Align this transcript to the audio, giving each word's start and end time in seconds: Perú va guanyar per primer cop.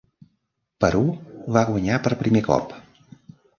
Perú 0.85 1.01
va 1.59 1.63
guanyar 1.69 2.01
per 2.09 2.17
primer 2.25 2.45
cop. 2.51 2.77